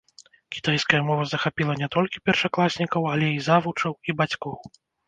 Кітайская 0.55 1.01
мова 1.09 1.27
захапіла 1.35 1.77
не 1.83 1.91
толькі 1.99 2.23
першакласнікаў, 2.31 3.01
але 3.15 3.33
і 3.39 3.41
завучаў, 3.51 3.91
і 4.09 4.23
бацькоў. 4.23 4.63